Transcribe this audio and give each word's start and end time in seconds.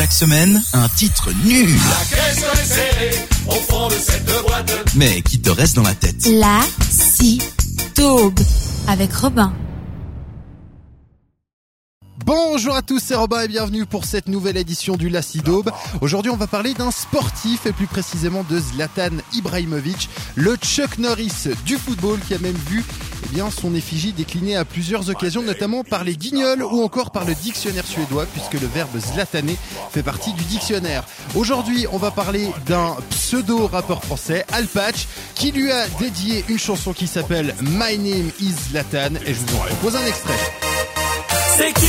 Chaque 0.00 0.12
semaine, 0.14 0.62
un 0.72 0.88
titre 0.88 1.28
nul. 1.44 1.68
Mais 4.96 5.20
qui 5.20 5.42
te 5.42 5.50
reste 5.50 5.76
dans 5.76 5.82
la 5.82 5.94
tête. 5.94 6.26
La 6.26 6.60
si 6.88 7.42
taube 7.94 8.40
avec 8.88 9.12
Robin. 9.12 9.52
Bonjour 12.24 12.76
à 12.76 12.80
tous, 12.80 13.02
c'est 13.04 13.14
Robin 13.14 13.42
et 13.42 13.48
bienvenue 13.48 13.84
pour 13.84 14.06
cette 14.06 14.28
nouvelle 14.28 14.56
édition 14.56 14.96
du 14.96 15.10
Lassie 15.10 15.42
d'Aube. 15.42 15.70
Aujourd'hui, 16.00 16.30
on 16.30 16.36
va 16.36 16.46
parler 16.46 16.72
d'un 16.72 16.90
sportif 16.90 17.66
et 17.66 17.72
plus 17.72 17.86
précisément 17.86 18.42
de 18.48 18.58
Zlatan 18.58 19.18
Ibrahimovic, 19.34 20.08
le 20.34 20.56
Chuck 20.56 20.96
Norris 20.96 21.48
du 21.66 21.76
football 21.76 22.18
qui 22.26 22.32
a 22.32 22.38
même 22.38 22.56
vu 22.70 22.84
son 23.50 23.74
effigie 23.74 24.12
déclinée 24.12 24.56
à 24.56 24.64
plusieurs 24.64 25.08
occasions, 25.08 25.42
notamment 25.42 25.84
par 25.84 26.04
les 26.04 26.16
guignols 26.16 26.62
ou 26.62 26.82
encore 26.82 27.10
par 27.10 27.24
le 27.24 27.34
dictionnaire 27.34 27.86
suédois, 27.86 28.26
puisque 28.26 28.60
le 28.60 28.66
verbe 28.66 28.98
zlataner 28.98 29.56
fait 29.90 30.02
partie 30.02 30.32
du 30.32 30.44
dictionnaire. 30.44 31.04
Aujourd'hui, 31.34 31.86
on 31.92 31.96
va 31.96 32.10
parler 32.10 32.48
d'un 32.66 32.96
pseudo-rappeur 33.10 34.04
français, 34.04 34.44
Alpatch, 34.52 35.06
qui 35.34 35.52
lui 35.52 35.70
a 35.70 35.86
dédié 35.98 36.44
une 36.48 36.58
chanson 36.58 36.92
qui 36.92 37.06
s'appelle 37.06 37.54
My 37.62 37.96
Name 37.96 38.30
is 38.40 38.54
Zlatan, 38.70 39.14
et 39.24 39.34
je 39.34 39.40
vous 39.40 39.56
en 39.56 39.60
propose 39.60 39.96
un 39.96 40.06
extrait. 40.06 40.34
C'est 41.56 41.72
qui? 41.74 41.86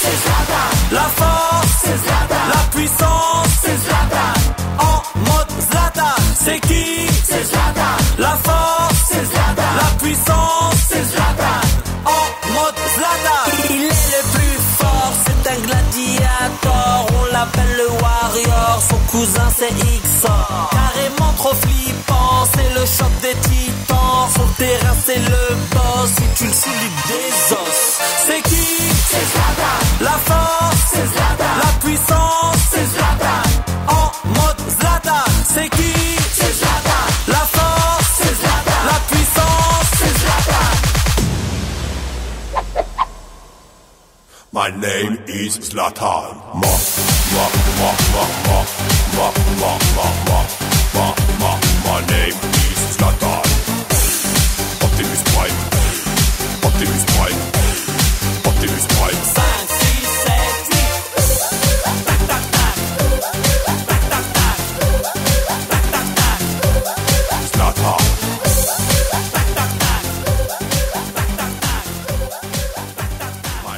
C'est 0.00 0.16
Zlatan. 0.22 0.70
La 0.92 1.08
force, 1.08 1.66
c'est 1.82 1.98
Zlatan. 1.98 2.48
La 2.48 2.78
puissance, 2.78 3.48
c'est 3.62 3.78
Zlatan. 3.86 4.40
En 4.78 5.20
mode 5.20 5.50
Zlatan. 5.70 6.22
C'est 6.44 6.60
qui? 6.60 6.89
C'est 19.56 19.74
Xor. 19.74 20.70
Carrément 20.70 21.32
trop 21.36 21.54
flippant, 21.54 22.44
c'est 22.54 22.70
le 22.74 22.84
choc 22.86 23.12
des 23.22 23.36
titans. 23.48 24.28
Son 24.34 24.46
terrain, 24.56 24.96
c'est 25.04 25.18
le 25.18 25.56
boss. 25.72 26.10
Si 26.16 26.24
tu 26.36 26.44
le 26.46 26.52
soulies 26.52 26.96
des 27.08 27.52
os. 27.52 27.98
C'est 28.26 28.42
qui? 28.42 28.66
C'est 29.10 29.26
Zlatan. 29.32 29.78
La 30.00 30.16
force, 30.28 30.82
c'est 30.92 31.06
Zlatan. 31.12 31.54
La 31.64 31.72
puissance, 31.84 32.60
c'est 32.72 32.86
Zlatan. 32.94 33.42
En 33.88 34.06
mode 34.28 34.60
Zlatan. 34.78 35.24
C'est 35.54 35.68
qui? 35.70 35.92
C'est 36.32 36.54
Zlatan. 36.60 37.04
La 37.28 37.44
force, 37.56 38.10
c'est 38.18 38.34
Zlatan. 38.40 38.80
La 38.86 38.98
puissance, 39.10 39.88
c'est 39.98 40.14
Zlatan. 40.22 40.70
My 44.52 44.70
name 44.70 45.18
is 45.28 45.58
Zlatan. 45.70 46.34
Ma, 46.54 46.72
ma, 47.34 47.44
ma, 47.78 47.90
ma, 48.46 48.79
ma, 49.60 49.72
ma, 49.96 50.06
ma, 50.28 50.40
ma, 50.94 51.06
ma, 51.06 51.08
ma, 51.40 51.52
my 51.84 52.00
name 52.06 52.36
is 52.70 52.96
Zlatan. 52.96 53.44
Optimus 54.86 55.22
Prime. 55.32 55.58
Optimus 56.68 57.04
Prime. 57.14 57.40
Optimus 58.46 58.86
Prime. 58.86 59.49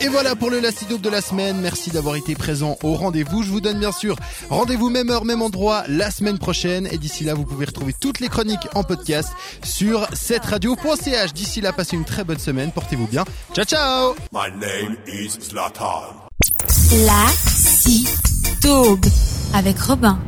Et 0.00 0.08
voilà 0.08 0.36
pour 0.36 0.50
le 0.50 0.60
Lacidope 0.60 1.00
de 1.00 1.08
la 1.08 1.20
semaine. 1.20 1.60
Merci 1.60 1.90
d'avoir 1.90 2.14
été 2.14 2.34
présent 2.34 2.78
au 2.82 2.94
rendez-vous. 2.94 3.42
Je 3.42 3.50
vous 3.50 3.60
donne 3.60 3.80
bien 3.80 3.90
sûr 3.90 4.16
rendez-vous 4.48 4.90
même 4.90 5.10
heure, 5.10 5.24
même 5.24 5.42
endroit 5.42 5.82
la 5.88 6.10
semaine 6.10 6.38
prochaine. 6.38 6.86
Et 6.92 6.98
d'ici 6.98 7.24
là, 7.24 7.34
vous 7.34 7.44
pouvez 7.44 7.66
retrouver 7.66 7.94
toutes 8.00 8.20
les 8.20 8.28
chroniques 8.28 8.68
en 8.74 8.84
podcast 8.84 9.30
sur 9.64 10.06
cette 10.12 10.44
radio.ch. 10.44 11.32
D'ici 11.32 11.60
là, 11.60 11.72
passez 11.72 11.96
une 11.96 12.04
très 12.04 12.22
bonne 12.22 12.38
semaine. 12.38 12.70
Portez-vous 12.70 13.08
bien. 13.08 13.24
Ciao, 13.54 13.64
ciao 13.64 14.14
My 14.32 14.50
name 14.52 14.96
is 15.06 15.30
Zlatan. 15.40 16.28
La 17.04 17.26
si 17.46 18.06
taube 18.60 19.04
avec 19.54 19.78
Robin. 19.80 20.18